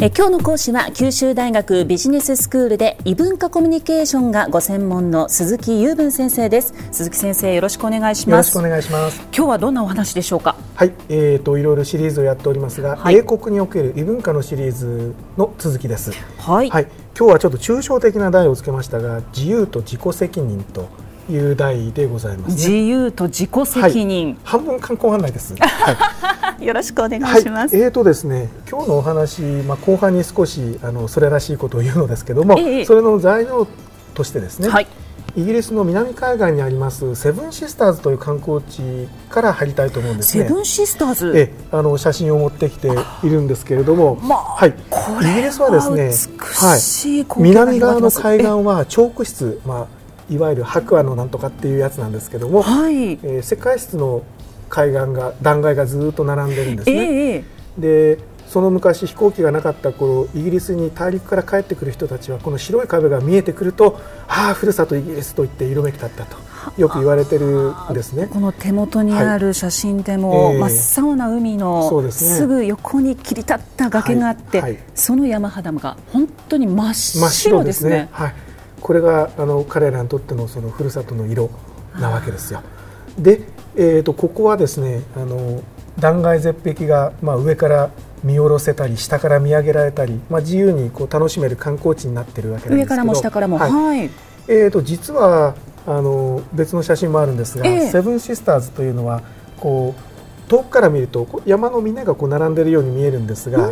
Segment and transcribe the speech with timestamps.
[0.00, 6.72] え今日の講師は九州大学ビジネススクールで異文化コミュニケーションがご専門の鈴木雄文先生です。
[6.92, 8.56] 鈴木先生よろしくお願いします。
[8.56, 9.20] よろしくお願いします。
[9.36, 10.54] 今日はどんなお話でしょうか？
[10.76, 16.12] はいえーといろいろシリーズをやっておりますが、はい、英国における異文化のシリーズの続きです。
[16.38, 16.84] はい、はい、
[17.18, 20.88] 今日はちょっと抽象的な題をつけましたが自由と自己責任と
[21.28, 33.66] いう題でございます、ね、自由と自己責任、はい、半分観光案内です、 はい、よろしくお願いします、はい、えーとですね今日のお話まあ後半に少しあのそれらしいことを言うのですけども、えそれの材料
[34.14, 34.86] としてですね、はい、
[35.36, 40.44] イギリスの南海岸にありますセブンシスターズという観光地から入りたいと思うんですね。
[40.44, 42.88] セブンシスターズえあの写真を持ってきて
[43.22, 49.97] いるんですけれども、まあ、はい、イギリスはですね、はい、南側の海岸はチョーク質、まあ
[50.30, 54.22] いわゆる白亜のなんとかっていうやつなんですけども、はい、えー、世界室の
[54.68, 57.34] 海岸が断崖がずっと並んでるんですね。
[57.36, 66.38] えー、でその昔飛行機がなかった頃イギリスに大陸から帰ってくる人たちはこの白い壁が見えてくるとああふるさとイギリスと言って色めき立ったと
[66.78, 68.26] よく言われてるんですね。
[68.26, 70.58] この手元にある写真でも、はいえ。
[70.60, 74.72] ー、真っ青な海の、ね、すぐ横に切り立った崖があって、はい。
[74.72, 77.90] はい、その山肌が本当に真っ白ですね。
[77.90, 78.08] すね。
[78.12, 78.34] はい
[78.80, 81.50] これがあの彼らにとってのそのふるさとの色
[82.00, 82.62] なわけですよ。
[83.18, 83.40] で、
[83.76, 85.62] えーと、ここはですねあの
[85.98, 87.90] 断崖絶壁が、まあ、上から
[88.22, 94.10] 見下ろせたり下から見上げられたり、まあ、自由にこう楽しめる観光地になっているわけなんですけど上からも下からも、はい、はい、
[94.48, 95.54] えーと、実は
[95.86, 99.22] あの別の写真もあるんですが、えー、セブンシスターズというのは
[99.58, 103.70] こう遠くから見ると山の峰がこう並んでいるように見えるんですが、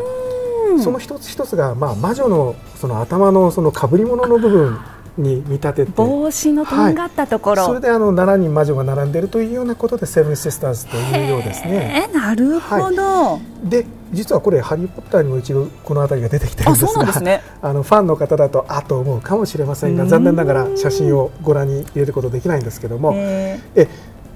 [0.82, 4.78] その一つ一つが、まあ、魔女のその頭のその被り物の部分
[5.16, 5.92] に見立てて。
[5.94, 12.08] 帽子のとんがったところ、はい、それであの7人魔女が並んでいるというようなことでセブンシスターズというようですね。
[12.12, 23.88] なるほど、はい、で実はこれ「ハリー・ポッター」にも一度この辺りが出てきてるんですがあ、ね、 あのファンの方だとあと思うかもしれませんが残念ながら写真をご覧に入れることできないんですけどもえ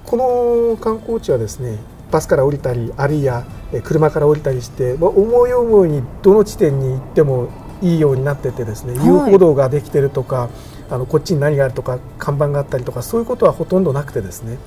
[0.04, 1.78] この観光地はですね
[2.10, 3.44] バスから降りたりあるいは
[3.84, 7.48] 車から降りたりして思い思いにどの地点に行っても
[7.82, 10.50] いいようになっててですね、はい、遊歩道ができてるとか
[10.90, 14.58] あのこっちに何があるとか看板があったりとかそういうことはほとんどなくてですね。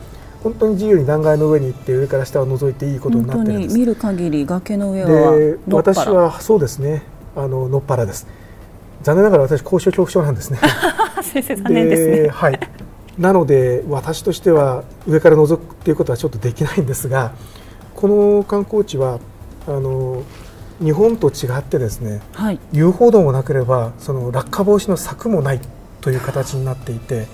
[0.44, 3.78] 本当に自由に断崖の上に行って上から下を覗いていいことになってるんです。
[3.78, 7.04] 見る限り崖の上はで私はそうですね。
[7.36, 8.28] あののっぱらです。
[9.04, 10.60] 残念ながら私高所恐怖症なんですね。
[11.24, 12.30] 先生残念ですね。
[12.30, 12.60] はい。
[13.18, 17.34] なので私としては上から覗くっていうことはちょっとできないんですが
[17.96, 19.20] この観光地は
[19.68, 20.24] あの
[20.80, 25.62] 日本と違ってですね、はい、遊歩道もなければその落下防止の柵もない
[26.04, 27.26] という形になっていて。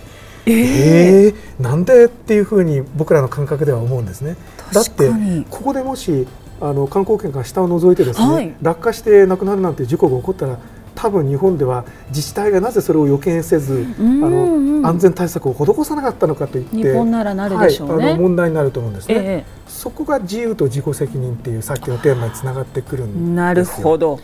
[0.45, 4.35] えー、えー、なんでっていうふうに僕らの感覚では思うんですね。
[4.71, 5.11] だって
[5.49, 6.27] ここでもし
[6.61, 10.57] あの観光客が下を覗いてですね、はい、落下して亡くなるなんて事故が起こったら
[10.95, 18.05] 多分日本では自治体がなぜそれを予見せず、あの安全対策を施さなかったのかといって日本ならなるでしょう、ね。
[18.05, 24.19] はい、あの問題になると思うんですね、えー、そこが自由と自己責任っていうさっきのテーマにつながってくるんですなるほど。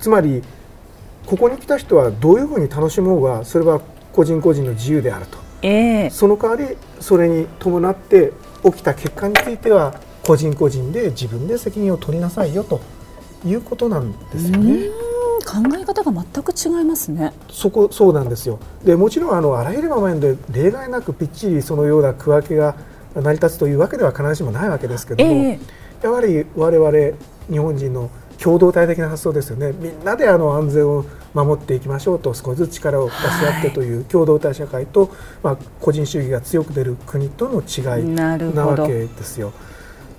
[0.00, 0.42] つまり
[1.26, 3.80] ここに来た人はどういうふうに楽しもうがそれは
[4.12, 8.32] 個人個人の自由であると、えー、その代わりそれに伴って
[8.64, 12.80] 起きた結果については個人個人で自分で責任を取りなさいよと
[13.44, 14.88] いうことなんですよね。
[15.44, 17.32] 考え方が全く違いますね。
[17.50, 18.58] そこそうなんですよ。
[18.82, 22.74] でもちろんあのあらゆる場面で例外なくぴっちりそのような区分けが
[23.14, 27.18] 成り立つというわけでは必ずしもないわけですけども、えー、やはり我々
[27.50, 28.10] 日本人の
[28.42, 29.72] 共同体的な発想ですよね。
[29.78, 35.10] みんなであの安全を守っていきましょうと少しずつ力を出し合ってという共同体社会と、
[35.42, 39.52] まあ、個人主義が強く出る国との違いなわけですよ。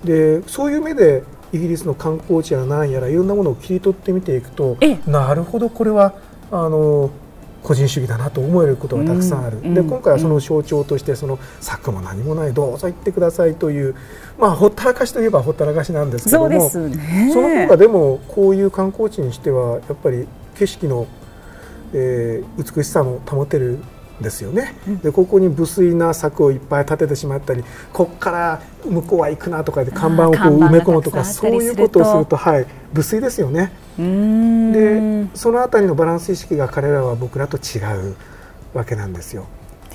[0.04, 1.22] でそういう目で
[1.52, 6.14] イギリスの観光地や何やらいろんなものを切り取ってみていくとなるほどこれは
[6.50, 7.10] あの
[7.66, 13.96] 個人主義だなと思えることがたくさんある、うん、で今回はその象徴としてその策も何もないどうぞ行ってくださいという、
[14.38, 21.08] まあ、ほったらかしといえばほったらかしなんですけどもそ,、ね、その方がでもこういう観光地にしてはやっぱり景色の、
[21.92, 23.80] えー、美しさも保てる
[24.20, 33.72] ですよね、でここに無粋な柵をいっぱい立ててしまったりここから向こうは行くなとかで看板をこう埋め込むとかそういうことをすると、はい、無粋ですよね。
[33.98, 37.78] でそのあたりのバランス意識が彼らは僕らと違
[38.10, 38.16] う
[38.72, 39.46] わけなんですよ。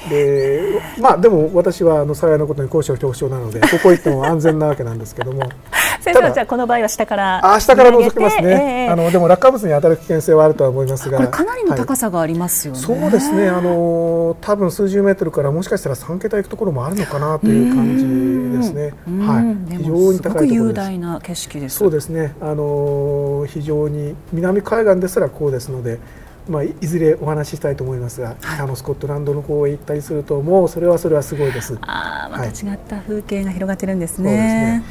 [0.09, 5.43] でまあでも私はあの幸いなことに高所恐怖症なのでここ行っても安全なわけなんですけども
[6.01, 11.17] 先生はじゃあこの場合は下からあ下から覗きますね、えー、あのでも落下物に当たる危険性はあるとは思いますが。
[11.17, 13.49] これかなりの高さがありますよね、はい、そうですね。
[13.49, 18.93] あの多分数十メートルからもしかしたら3桁行くところもあるのかなという感じですね。
[19.23, 19.77] はい。
[19.77, 21.77] 非常に高い雄大な景色です。
[21.77, 22.33] そうですね。
[22.41, 25.99] あの非常に南海岸ですらこうですので
[26.49, 31.77] まあ、いずれお話ししたいと思いますが、はい、あのスコットランドの方へ行ったりするともうそれはそれはすごいです。
[31.81, 34.29] あまた違った風景が広がってるんですね。
[34.29, 34.83] はい、ね。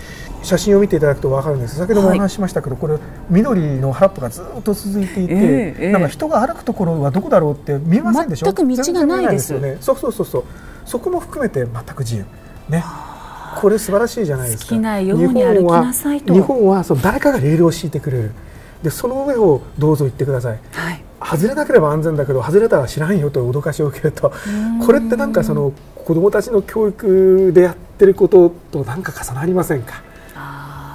[0.42, 1.76] 写真を見ていただくと分かるんです。
[1.76, 2.98] 先ほどもお話ししましたけど、はい、これ
[3.28, 8.46] 緑の原っぱがずっと続いていて、えー、なんか人が歩くところはどこだろうって見えませんでしょ？
[8.52, 9.52] 全く道がないです。
[9.52, 10.44] よねそうそうそうそう。
[10.86, 12.24] そこも含めて全く自由。
[12.68, 12.84] ね。
[13.60, 14.70] これ素晴らしいじゃないですか。
[14.70, 16.32] 好きなように歩きなさいと。
[16.32, 18.32] 日本はその誰かがレールを敷いてくれる。
[18.82, 20.58] でその上をどうぞ行ってください
[21.22, 24.32] 外れなければ安全だけど外れたら知らんよと脅かしを受けると。
[24.84, 30.02] これってなんかその子どもたちの教育でやってることとなんか重なりませんか？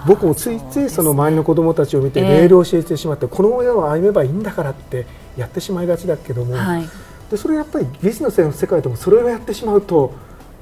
[0.07, 6.88] 僕もついついその周りの子どもたちを見てレールを教えてしまって、この親は歩めばいいんだからってやってしまいがちだけども、はい、
[7.31, 10.13] でそれやっぱり技術の世界でもそれをやってしまうと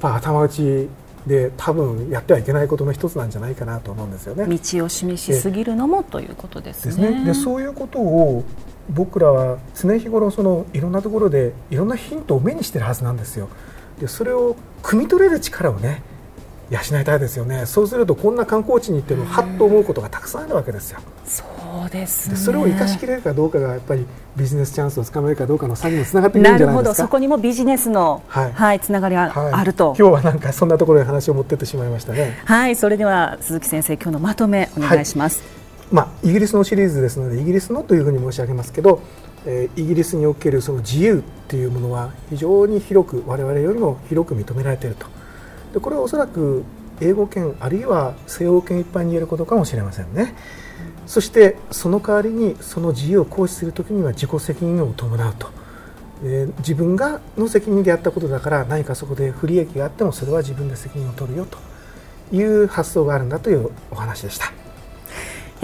[0.02, 0.88] 頭打ち
[1.28, 4.46] で多分やってはいけないことの一つなんじゃないかなと思うんですよね。
[4.46, 7.12] 道を示しすぎるのもということですね。
[7.12, 8.46] で、ね、そういうことを
[8.90, 13.50] 僕らは常日頃そのいろんなところでいろんなヒントを目にしてるはずなんですよ。
[14.00, 16.02] でそれを汲み取れる力をね
[16.70, 17.66] 養いたいですよね。
[17.66, 21.00] そうするとこんな観光地に行ってもはっと思うことがたくさんあるわけですよ。
[21.26, 21.44] そ
[21.86, 26.96] うです、ね、それを生かしきれるかどうかがやっぱりビジネスチャンスをつかめるかどうかの差にもつながってくるんじゃないですか。
[26.96, 32.40] そこにもビジネスの、はい、はい、つながりがあると、はい、今日はなんかそんなところに話を持ってってしまいましたね。
[32.46, 32.76] はい。
[32.76, 39.02] それでは鈴木先生今日のまとめお願いします、はいまあ、イギリスのシリーズですのでイギリスのというふうに申し上げますけど、
[39.46, 45.08] えー、イギリスにおけるその自由っていうものは非常に広く我々よりも広く認められていると。
[45.74, 46.64] でこれはおそらく
[47.02, 50.36] 英語圏あるいは西欧圏一般に言えることかもしれませんね、
[51.06, 55.50] そしてその代わりにその自由を行使するときには自己責任を伴うと、
[56.24, 61.58] えー、自分がの責任でやったことだから何かそこで不利益があってもそれは自分で責任を取るよと
[62.36, 64.63] いう発想があるんだというお話でした。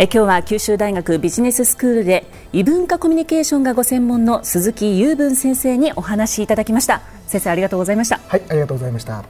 [0.01, 7.01] え今日は九州大学ビジネススクールで異文化コミュニケーションがご専門の鈴木雄文先生にお話いただきました。
[7.27, 8.17] 先生ありがとうございました。
[8.25, 9.25] はいありがとうございました。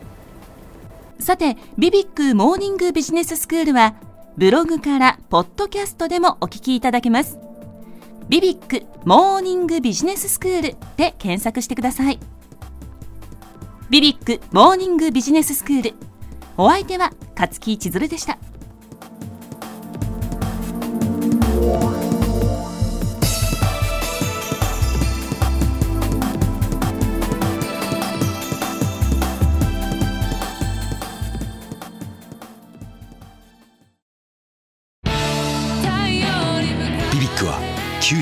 [1.19, 3.95] さてビビックモーニングビジネススクールは
[4.37, 7.39] ブログからポッドキャストでもお聞きいただけます。
[8.27, 12.19] ビビックモーニングビジネススクールで検索してください。
[13.89, 15.93] ビビックモーニングビジネススクール。
[16.57, 18.37] お相手は勝木千鶴でした